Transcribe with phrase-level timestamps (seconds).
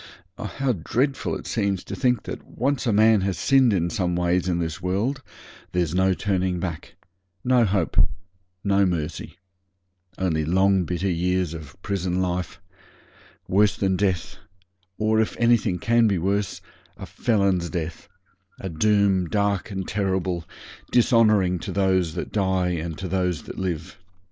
[0.35, 0.45] Oh!
[0.45, 4.15] how dreadful it seems to think that when once a man has sinned in some
[4.15, 5.21] ways in this world
[5.73, 6.95] there's no turning back
[7.43, 8.09] no hope
[8.63, 9.37] no mercy
[10.17, 12.59] only long bitter years of prison life
[13.47, 14.37] worse than death;
[14.97, 16.61] or, if anything can be worse,
[16.97, 18.07] a felon's death;
[18.59, 20.45] a doom dark and terrible,
[20.91, 23.99] dishonouring to those that die and to those that live.